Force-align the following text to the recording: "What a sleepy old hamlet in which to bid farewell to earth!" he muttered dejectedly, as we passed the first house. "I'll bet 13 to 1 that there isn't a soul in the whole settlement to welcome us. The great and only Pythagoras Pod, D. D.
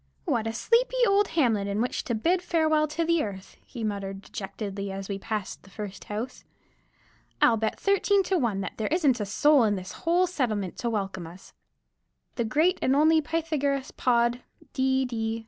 "What 0.25 0.47
a 0.47 0.53
sleepy 0.53 0.97
old 1.07 1.27
hamlet 1.37 1.67
in 1.67 1.79
which 1.79 2.03
to 2.05 2.15
bid 2.15 2.41
farewell 2.41 2.87
to 2.87 3.03
earth!" 3.23 3.57
he 3.63 3.83
muttered 3.83 4.23
dejectedly, 4.23 4.91
as 4.91 5.07
we 5.07 5.19
passed 5.19 5.61
the 5.61 5.69
first 5.69 6.05
house. 6.05 6.43
"I'll 7.39 7.55
bet 7.55 7.79
13 7.79 8.23
to 8.23 8.39
1 8.39 8.61
that 8.61 8.77
there 8.77 8.87
isn't 8.87 9.19
a 9.19 9.27
soul 9.27 9.63
in 9.63 9.75
the 9.75 9.83
whole 9.83 10.25
settlement 10.25 10.75
to 10.77 10.89
welcome 10.89 11.27
us. 11.27 11.53
The 12.33 12.45
great 12.45 12.79
and 12.81 12.95
only 12.95 13.21
Pythagoras 13.21 13.91
Pod, 13.91 14.41
D. 14.73 15.05
D. 15.05 15.39